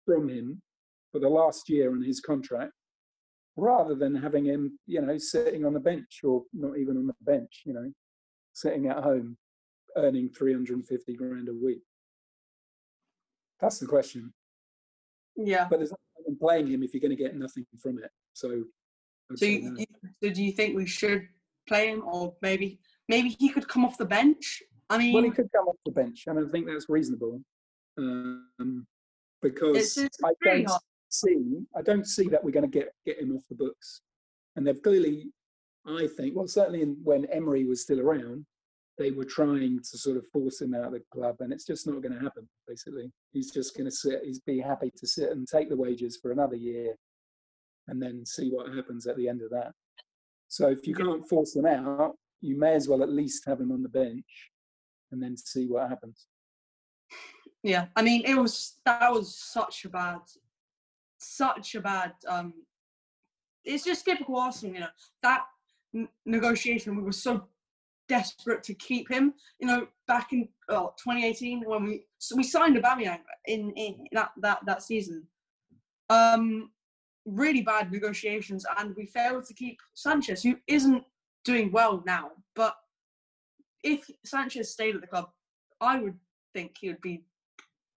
[0.04, 0.60] from him
[1.12, 2.72] for the last year on his contract,
[3.56, 7.14] rather than having him, you know, sitting on the bench or not even on the
[7.20, 7.92] bench, you know,
[8.52, 9.36] sitting at home
[9.96, 11.82] earning 350 grand a week?
[13.60, 14.32] That's the question.
[15.36, 15.66] Yeah.
[15.68, 18.10] But there's nothing playing him if you're going to get nothing from it.
[18.32, 18.64] So,
[19.36, 19.86] so, you, you,
[20.22, 21.28] so do you think we should
[21.66, 24.62] play him, or maybe maybe he could come off the bench?
[24.90, 27.40] I mean, well, he could come off the bench, and I think that's reasonable.
[27.96, 28.86] Um,
[29.40, 30.80] because I don't hard.
[31.12, 34.00] See, I don't see that we're going to get get him off the books,
[34.56, 35.30] and they've clearly,
[35.86, 38.46] I think, well, certainly in, when Emery was still around,
[38.98, 41.86] they were trying to sort of force him out of the club, and it's just
[41.86, 42.48] not going to happen.
[42.66, 44.22] Basically, he's just going to sit.
[44.24, 46.94] He's be happy to sit and take the wages for another year,
[47.88, 49.72] and then see what happens at the end of that.
[50.48, 53.72] So if you can't force them out, you may as well at least have him
[53.72, 54.50] on the bench,
[55.10, 56.26] and then see what happens.
[57.62, 60.18] Yeah, I mean, it was that was such a bad,
[61.22, 62.12] such a bad.
[62.28, 62.52] um
[63.64, 64.94] It's just typical Arsenal, you know.
[65.22, 65.42] That
[65.94, 67.44] n- negotiation we were so
[68.08, 69.34] desperate to keep him.
[69.58, 74.30] You know, back in oh, 2018 when we so we signed Aubameyang in, in that
[74.38, 75.26] that that season.
[76.10, 76.70] Um,
[77.24, 81.04] really bad negotiations, and we failed to keep Sanchez, who isn't
[81.44, 82.32] doing well now.
[82.54, 82.74] But
[83.82, 85.28] if Sanchez stayed at the club,
[85.80, 86.18] I would
[86.54, 87.24] think he would be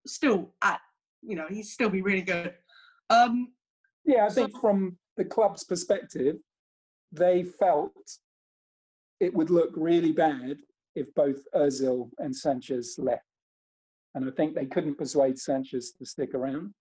[0.06, 0.80] still at
[1.22, 2.54] you know he'd still be really good.
[3.10, 3.52] Um,
[4.04, 6.36] yeah, I think from the club's perspective,
[7.12, 7.92] they felt
[9.20, 10.58] it would look really bad
[10.94, 13.22] if both Ozil and Sanchez left.
[14.14, 16.72] And I think they couldn't persuade Sanchez to stick around.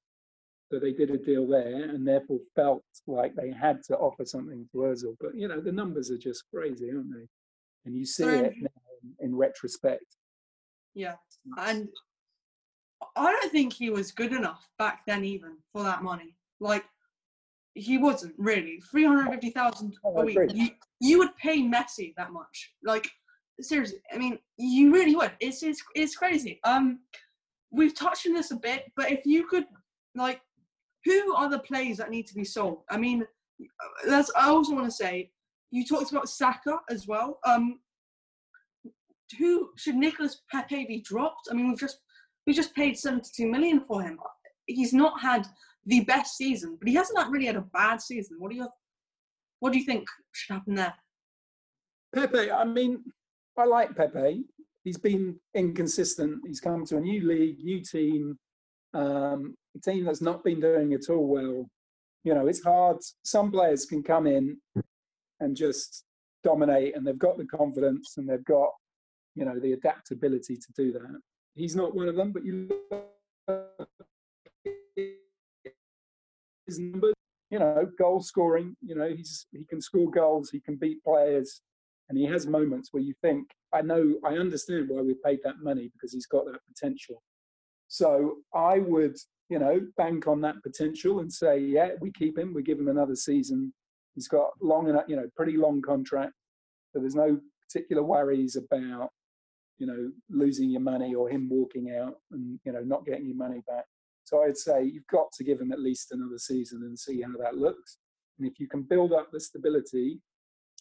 [0.72, 4.68] So they did a deal there and therefore felt like they had to offer something
[4.72, 5.16] to Ozil.
[5.20, 7.28] But, you know, the numbers are just crazy, aren't they?
[7.86, 8.70] And you see it now
[9.20, 10.06] in, in retrospect.
[10.94, 11.16] Yeah.
[11.58, 11.90] And
[13.16, 16.36] I don't think he was good enough back then, even for that money.
[16.60, 16.86] Like,
[17.74, 18.82] he wasn't really.
[18.92, 20.38] 350,000 a week.
[20.54, 20.70] You,
[21.02, 22.72] you would pay Messi that much.
[22.84, 23.10] Like,
[23.62, 25.34] seriously, I mean, you really would.
[25.40, 26.60] It's, it's, it's crazy.
[26.64, 27.00] Um,
[27.76, 29.66] We've touched on this a bit, but if you could,
[30.16, 30.40] like,
[31.04, 32.84] who are the players that need to be sold?
[32.90, 33.26] I mean,
[34.08, 35.32] that's, I also want to say,
[35.72, 37.40] you talked about Saka as well.
[37.46, 37.80] Um,
[39.38, 41.50] who should Nicolas Pepe be dropped?
[41.52, 42.00] I mean, we've just
[42.46, 44.20] we just paid 72 million for him.
[44.66, 45.48] He's not had
[45.86, 48.38] the best season, but he hasn't really had a bad season.
[48.40, 48.68] What do you
[49.60, 50.94] what do you think should happen there?
[52.14, 53.04] Pepe, I mean,
[53.58, 54.44] I like Pepe.
[54.84, 56.42] He's been inconsistent.
[56.46, 58.38] He's come to a new league, new team,
[58.94, 61.66] um, a team that's not been doing at all well.
[62.24, 62.98] You know, it's hard.
[63.24, 64.58] Some players can come in
[65.40, 66.04] and just
[66.44, 68.70] dominate, and they've got the confidence and they've got,
[69.36, 71.20] you know, the adaptability to do that.
[71.56, 72.70] He's not one of them, but you
[76.66, 77.14] his numbers,
[77.50, 78.76] you know, goal scoring.
[78.82, 81.62] You know, he's he can score goals, he can beat players,
[82.10, 85.62] and he has moments where you think, I know, I understand why we paid that
[85.62, 87.22] money because he's got that potential.
[87.88, 89.16] So I would,
[89.50, 92.90] you know, bank on that potential and say, yeah, we keep him, we give him
[92.90, 93.74] another season.
[94.14, 96.34] He's got long enough, you know, pretty long contract,
[96.92, 99.12] so there's no particular worries about
[99.78, 103.36] you know losing your money or him walking out and you know not getting your
[103.36, 103.86] money back
[104.26, 107.38] so I'd say you've got to give him at least another season and see how
[107.40, 108.00] that looks.
[108.38, 110.20] And if you can build up the stability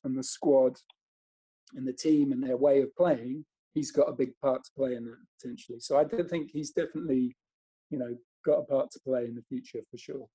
[0.02, 0.76] and the squad
[1.74, 4.94] and the team and their way of playing, he's got a big part to play
[4.94, 5.78] in that potentially.
[5.78, 7.36] So I do think he's definitely,
[7.90, 10.26] you know, got a part to play in the future for sure.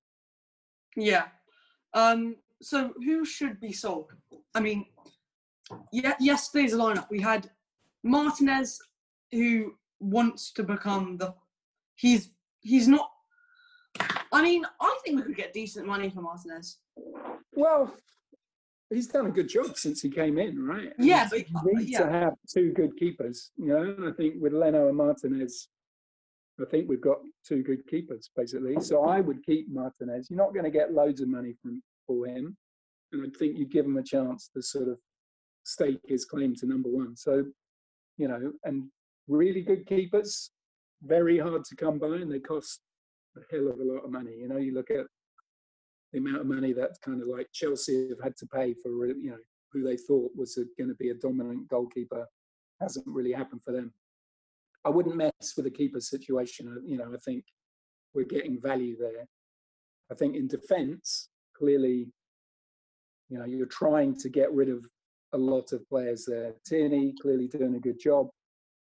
[0.95, 1.26] Yeah.
[1.95, 4.12] Um, so who should be sold?
[4.54, 4.86] I mean,
[5.91, 7.50] yeah, yesterday's lineup we had
[8.03, 8.79] Martinez,
[9.31, 11.33] who wants to become the.
[11.95, 12.31] He's
[12.62, 13.09] he's not.
[14.31, 16.77] I mean, I think we could get decent money for Martinez.
[17.53, 17.93] Well,
[18.89, 20.93] he's done a good job since he came in, right?
[20.97, 22.03] Yeah, but you need yeah.
[22.03, 23.51] to have two good keepers.
[23.57, 25.67] You know, and I think with Leno and Martinez,
[26.62, 28.79] I think we've got two good keepers basically.
[28.81, 30.27] So I would keep Martinez.
[30.29, 32.57] You're not going to get loads of money from for him,
[33.12, 34.97] and I think you give him a chance to sort of
[35.63, 37.15] stake his claim to number one.
[37.15, 37.45] So,
[38.19, 38.84] you know, and
[39.27, 40.51] really good keepers,
[41.01, 42.82] very hard to come by, and they cost
[43.38, 44.36] a hell of a lot of money.
[44.38, 45.05] You know, you look at
[46.12, 49.13] the amount of money that kind of like Chelsea have had to pay for, uh,
[49.19, 49.38] you know,
[49.71, 52.25] who they thought was going to be a dominant goalkeeper
[52.82, 53.93] hasn't really happened for them.
[54.84, 56.67] I wouldn't mess with the keeper situation.
[56.67, 57.45] Uh, you know, I think
[58.13, 59.27] we're getting value there.
[60.12, 62.08] I think in defence, clearly,
[63.29, 64.84] you know, you're trying to get rid of
[65.34, 66.54] a lot of players there.
[66.65, 68.30] Tierney clearly doing a good job.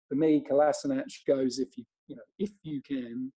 [0.10, 3.32] For me, Kolasinac goes if you you know if you can.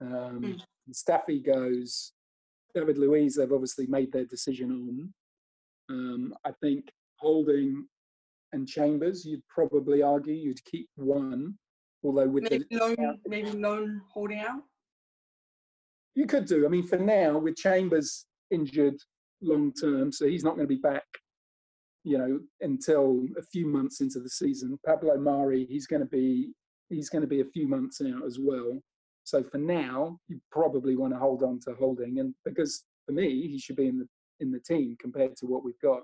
[0.00, 0.60] Um, mm.
[0.92, 2.12] Staffy goes.
[2.74, 5.14] David Luiz, they've obviously made their decision on.
[5.90, 7.86] Um, I think Holding
[8.52, 11.54] and Chambers, you'd probably argue you'd keep one,
[12.04, 14.62] although with maybe the loan, maybe loan Holding out.
[16.14, 16.66] You could do.
[16.66, 18.96] I mean, for now, with Chambers injured
[19.40, 21.04] long term, so he's not going to be back
[22.04, 24.78] you know, until a few months into the season.
[24.84, 26.52] Pablo Mari, he's going to be
[26.88, 28.80] he's going to be a few months out as well.
[29.24, 33.48] So for now, you probably want to hold on to Holding, and because for me,
[33.48, 34.08] he should be in the
[34.40, 36.02] in the team compared to what we've got.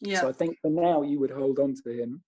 [0.00, 0.20] Yeah.
[0.20, 2.22] So I think for now, you would hold on to him,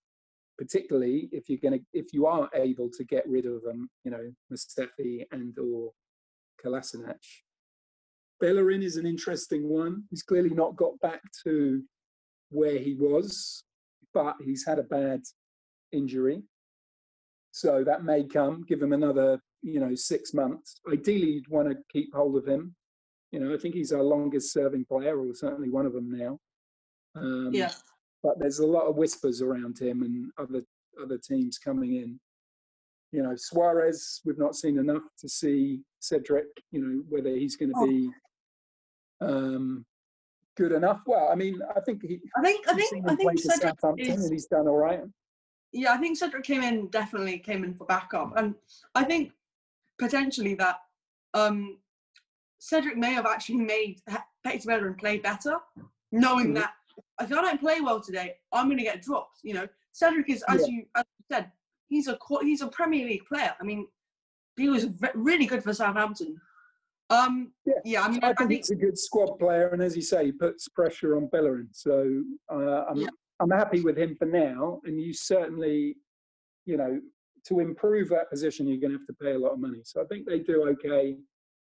[0.57, 4.11] particularly if you're going to if you are able to get rid of them, you
[4.11, 5.91] know, Mustafi and or
[6.63, 7.19] Kolasinac.
[8.39, 10.03] Bellerin is an interesting one.
[10.09, 11.81] He's clearly not got back to
[12.55, 13.63] where he was,
[14.13, 15.21] but he's had a bad
[15.91, 16.41] injury.
[17.51, 20.81] So that may come, give him another, you know, six months.
[20.91, 22.75] Ideally, you'd want to keep hold of him.
[23.31, 26.39] You know, I think he's our longest serving player, or certainly one of them now.
[27.15, 27.71] Um, yeah.
[28.23, 30.63] But there's a lot of whispers around him and other
[31.01, 32.19] other teams coming in.
[33.11, 36.47] You know, Soares, we've not seen enough to see Cedric.
[36.71, 37.87] You know, whether he's going to oh.
[37.87, 38.09] be
[39.21, 39.85] um,
[40.55, 41.03] good enough.
[41.05, 42.19] Well, I mean, I think he.
[42.35, 42.67] I think.
[42.67, 43.09] I think.
[43.09, 45.01] I think Cedric is, and he's done all right.
[45.71, 48.55] Yeah, I think Cedric came in definitely came in for backup, and
[48.95, 49.31] I think
[49.99, 50.77] potentially that
[51.33, 51.77] um,
[52.59, 54.01] Cedric may have actually made
[54.43, 55.57] Hector and play better,
[56.11, 56.55] knowing mm-hmm.
[56.55, 56.73] that
[57.21, 59.39] if I don't play well today, I'm going to get dropped.
[59.43, 60.67] You know, Cedric is as yeah.
[60.67, 61.51] you as you said,
[61.87, 63.53] he's a he's a Premier League player.
[63.59, 63.87] I mean,
[64.57, 66.39] he was really good for Southampton.
[67.09, 67.73] Um, yeah.
[67.83, 70.25] yeah, I mean, I, I think, he's a good squad player, and as you say,
[70.25, 71.69] he puts pressure on Bellerin.
[71.71, 73.07] So uh, I'm yeah.
[73.39, 74.81] I'm happy with him for now.
[74.85, 75.97] And you certainly,
[76.65, 76.99] you know,
[77.47, 79.81] to improve that position, you're going to have to pay a lot of money.
[79.83, 81.17] So I think they do okay.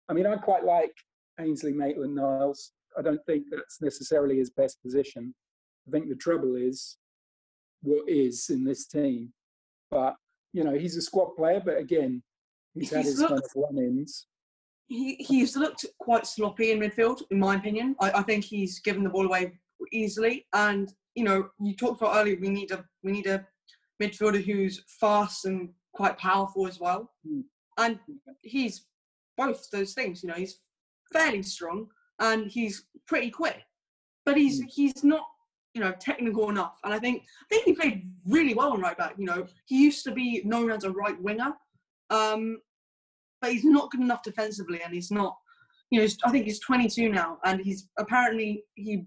[0.09, 0.91] I mean, I quite like
[1.39, 2.71] Ainsley Maitland-Niles.
[2.97, 5.33] I don't think that's necessarily his best position.
[5.87, 6.97] I think the trouble is
[7.81, 9.31] what is in this team.
[9.91, 10.15] But
[10.53, 11.61] you know, he's a squad player.
[11.63, 12.23] But again,
[12.73, 14.25] he's, he's had his looked, kind of run-ins
[14.89, 17.95] he, he's looked quite sloppy in midfield, in my opinion.
[18.01, 19.53] I, I, think he's given the ball away
[19.91, 20.47] easily.
[20.53, 23.45] And you know, you talked about earlier, we need a we need a
[24.01, 27.11] midfielder who's fast and quite powerful as well.
[27.27, 27.43] Mm.
[27.77, 27.99] And
[28.41, 28.85] he's
[29.37, 30.23] both those things.
[30.23, 30.59] You know, he's
[31.13, 31.87] fairly strong
[32.19, 33.61] and he's pretty quick,
[34.25, 34.69] but he's mm.
[34.69, 35.25] he's not
[35.75, 36.79] you know technical enough.
[36.83, 39.13] And I think I think he played really well on right back.
[39.19, 41.53] You know, he used to be known as a right winger.
[42.09, 42.57] Um,
[43.41, 45.37] but he's not good enough defensively, and he's not.
[45.91, 49.05] You know, I think he's 22 now, and he's apparently he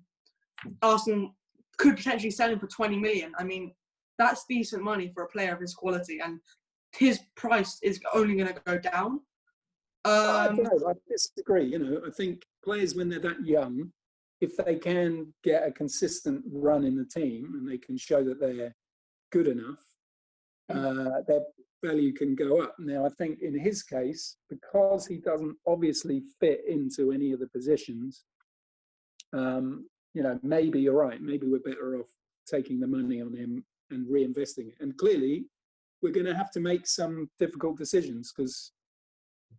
[0.83, 1.35] Arsenal
[1.79, 3.33] could potentially sell him for 20 million.
[3.39, 3.73] I mean,
[4.19, 6.41] that's decent money for a player of his quality, and
[6.97, 9.21] his price is only going to go down.
[10.05, 10.89] Um, I don't know.
[10.89, 11.67] I disagree.
[11.67, 13.93] You know, I think players when they're that young,
[14.41, 18.41] if they can get a consistent run in the team and they can show that
[18.41, 18.75] they're
[19.31, 19.79] good enough,
[20.69, 21.43] uh, their
[21.85, 22.77] value can go up.
[22.79, 27.49] Now, I think in his case, because he doesn't obviously fit into any of the
[27.49, 28.25] positions,
[29.33, 31.21] um, you know, maybe you're right.
[31.21, 32.09] Maybe we're better off
[32.47, 34.75] taking the money on him and reinvesting it.
[34.81, 35.47] And clearly,
[36.03, 38.73] we're going to have to make some difficult decisions because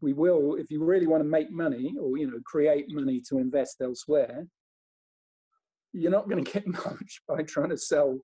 [0.01, 3.37] we will, if you really want to make money or you know create money to
[3.37, 4.45] invest elsewhere,
[5.93, 8.19] you're not going to get much by trying to sell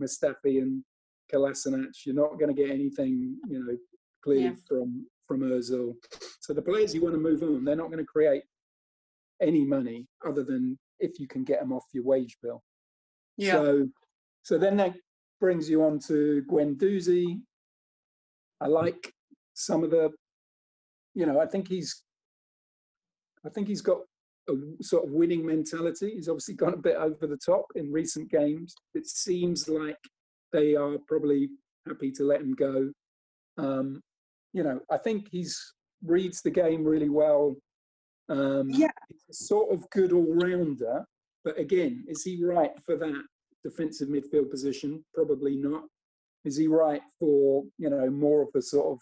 [0.00, 0.84] Mustafi and
[1.32, 1.92] Kolasinac.
[2.04, 3.76] You're not going to get anything, you know,
[4.22, 4.52] clearly yeah.
[4.68, 5.94] from from Ozil.
[6.40, 8.42] So the players you want to move on, they're not going to create
[9.40, 12.62] any money other than if you can get them off your wage bill.
[13.36, 13.52] Yeah.
[13.52, 13.88] So,
[14.42, 14.94] so then that
[15.40, 17.40] brings you on to Guendouzi.
[18.60, 19.12] I like
[19.54, 20.10] some of the,
[21.14, 22.02] you know, I think he's,
[23.44, 23.98] I think he's got
[24.48, 26.12] a sort of winning mentality.
[26.14, 28.74] He's obviously gone a bit over the top in recent games.
[28.94, 29.98] It seems like
[30.54, 31.50] they are probably
[31.86, 32.90] happy to let him go.
[33.58, 34.00] Um,
[34.52, 35.60] you know, I think he's
[36.04, 37.56] reads the game really well.
[38.28, 38.88] Um, Yeah.
[39.08, 41.04] he's a sort of good all rounder,
[41.44, 43.22] but again, is he right for that
[43.64, 45.04] defensive midfield position?
[45.12, 45.84] Probably not.
[46.44, 48.98] Is he right for you know more of the sort of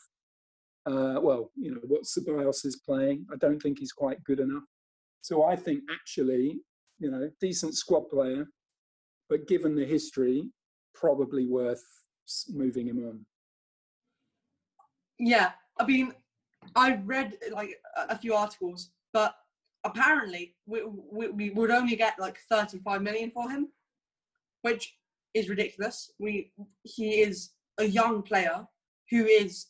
[0.92, 3.26] uh, well, you know what Ceballos is playing?
[3.32, 4.64] I don't think he's quite good enough.
[5.20, 6.60] So I think actually,
[6.98, 8.48] you know, decent squad player,
[9.28, 10.50] but given the history,
[10.94, 11.84] probably worth
[12.50, 13.26] moving him on.
[15.18, 16.12] Yeah, I mean,
[16.74, 19.34] I read like a few articles, but
[19.84, 23.68] apparently we, we, we would only get like 35 million for him,
[24.62, 24.96] which
[25.34, 26.12] is ridiculous.
[26.18, 28.66] We he is a young player
[29.10, 29.66] who is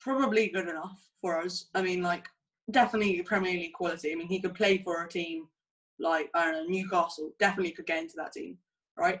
[0.00, 1.66] probably good enough for us.
[1.74, 2.26] I mean, like
[2.70, 4.12] definitely Premier League quality.
[4.12, 5.48] I mean, he could play for a team
[5.98, 7.32] like I don't know Newcastle.
[7.38, 8.58] Definitely could get into that team,
[8.96, 9.20] right?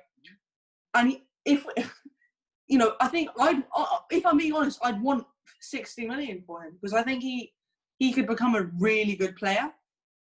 [0.94, 1.66] And if
[2.68, 3.62] you know, I think I'd,
[4.10, 5.26] if I'm being honest, I'd want
[5.60, 7.52] 60 million for him because I think he
[7.98, 9.70] he could become a really good player.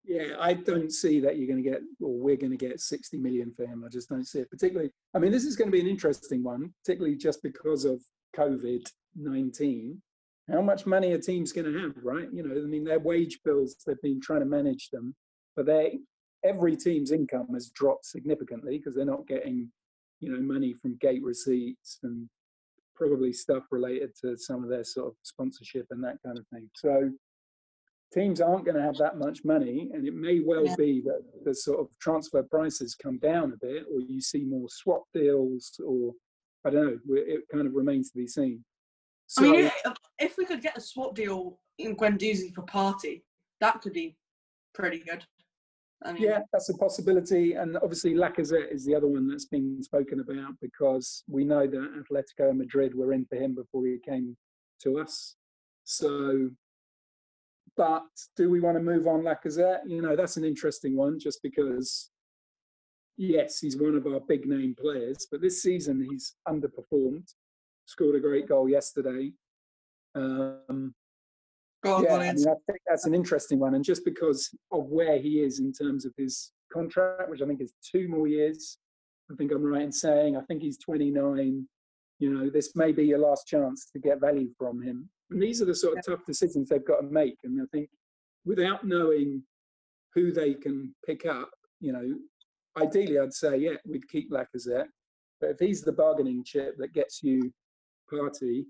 [0.05, 3.18] Yeah, I don't see that you're going to get, or we're going to get 60
[3.18, 3.84] million for him.
[3.84, 4.50] I just don't see it.
[4.50, 8.00] Particularly, I mean, this is going to be an interesting one, particularly just because of
[8.36, 8.84] COVID
[9.16, 10.03] 19.
[10.50, 12.28] How much money a team's going to have, right?
[12.32, 15.14] You know, I mean, their wage bills, they've been trying to manage them,
[15.55, 16.00] but they,
[16.44, 19.70] every team's income has dropped significantly because they're not getting,
[20.22, 22.28] you know, money from gate receipts and
[22.94, 26.70] probably stuff related to some of their sort of sponsorship and that kind of thing.
[26.76, 27.10] So,
[28.14, 30.76] teams aren't going to have that much money, and it may well Yeah.
[30.76, 34.68] be that the sort of transfer prices come down a bit, or you see more
[34.68, 36.12] swap deals, or
[36.64, 37.14] I don't know.
[37.16, 38.64] It kind of remains to be seen.
[39.26, 43.22] So, I mean, if, if we could get a swap deal in Guendouzi for Partey,
[43.60, 44.16] that could be
[44.74, 45.24] pretty good.
[46.05, 47.55] I mean, yeah, that's a possibility.
[47.55, 52.05] And obviously, Lacazette is the other one that's been spoken about because we know that
[52.05, 54.36] Atletico Madrid were in for him before he came
[54.82, 55.36] to us.
[55.84, 56.50] So,
[57.76, 59.80] but do we want to move on Lacazette?
[59.86, 62.11] You know, that's an interesting one just because,
[63.16, 67.28] yes, he's one of our big name players, but this season he's underperformed.
[67.86, 69.32] Scored a great goal yesterday.
[70.14, 70.94] Um,
[71.83, 74.87] go on, yeah, I, mean, I think that's an interesting one, and just because of
[74.87, 78.78] where he is in terms of his contract, which I think is two more years.
[79.30, 81.66] I think I'm right in saying I think he's 29.
[82.18, 85.09] You know, this may be your last chance to get value from him.
[85.30, 87.37] And these are the sort of tough decisions they've got to make.
[87.45, 87.89] And I think
[88.45, 89.43] without knowing
[90.14, 92.14] who they can pick up, you know,
[92.80, 94.87] ideally I'd say, yeah, we'd keep Lacazette.
[95.41, 97.53] But if he's the bargaining chip that gets you
[98.12, 98.66] Partey,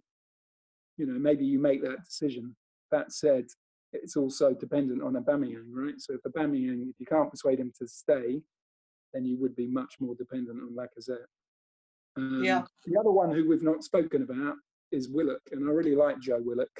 [0.96, 2.54] you know, maybe you make that decision.
[2.92, 3.46] That said,
[3.92, 5.94] it's also dependent on Aubameyang, right?
[5.98, 8.40] So if Aubameyang, if you can't persuade him to stay,
[9.12, 11.26] then you would be much more dependent on Lacazette.
[12.16, 12.62] Um, Yeah.
[12.86, 14.54] The other one who we've not spoken about
[14.92, 16.70] is Willock, and I really like Joe Willock.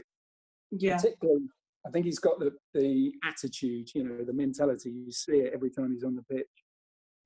[0.70, 1.48] Yeah, Particularly,
[1.86, 4.90] I think he's got the, the attitude, you know, the mentality.
[4.90, 6.46] You see it every time he's on the pitch,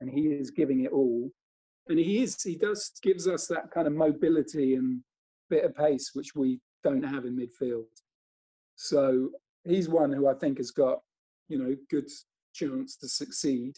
[0.01, 1.29] and he is giving it all.
[1.89, 5.01] And he is, he does gives us that kind of mobility and
[5.49, 7.85] bit of pace which we don't have in midfield.
[8.77, 9.31] So
[9.65, 10.99] he's one who I think has got,
[11.49, 12.09] you know, good
[12.53, 13.75] chance to succeed.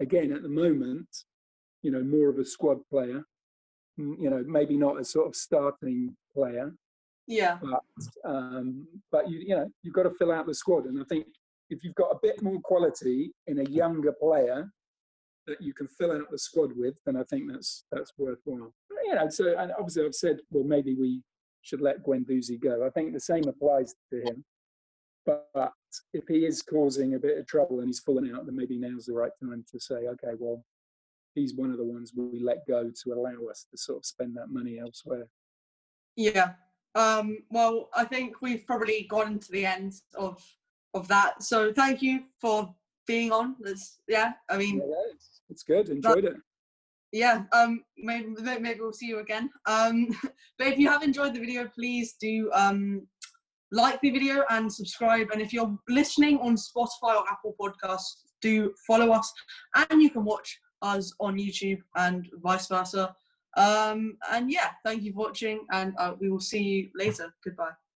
[0.00, 1.08] Again, at the moment,
[1.82, 3.22] you know, more of a squad player.
[3.98, 6.74] You know, maybe not a sort of starting player,
[7.26, 7.82] yeah, but
[8.30, 11.26] um, but you you know you've got to fill out the squad, and I think
[11.70, 14.70] if you've got a bit more quality in a younger player
[15.46, 18.72] that you can fill out the squad with, then I think that's that's worthwhile.
[19.06, 21.22] You know, so and obviously I've said well maybe we
[21.66, 22.86] should let Guendouzi go.
[22.86, 24.44] I think the same applies to him,
[25.24, 25.72] but
[26.12, 29.06] if he is causing a bit of trouble and he's falling out, then maybe now's
[29.06, 30.64] the right time to say okay, well
[31.34, 34.34] he's one of the ones we let go to allow us to sort of spend
[34.36, 35.26] that money elsewhere.
[36.16, 36.52] yeah.
[36.94, 40.42] Um, well, I think we've probably gotten to the end of
[40.94, 41.42] of that.
[41.42, 42.74] So thank you for
[43.06, 43.56] being on.
[43.60, 45.90] That's, yeah, I mean, Yeah, it's, it's good.
[45.90, 46.36] Enjoyed it.
[47.12, 49.50] Yeah um maybe maybe we'll see you again.
[49.66, 50.08] Um
[50.58, 53.06] but if you have enjoyed the video please do um
[53.72, 55.28] like the video and subscribe.
[55.32, 59.32] And if you're listening on spotify or apple podcasts do follow us.
[59.74, 63.14] And you can watch us on youtube and vice versa.
[63.56, 67.32] Um and yeah thank you for watching and uh, we will see you later.
[67.44, 67.85] Goodbye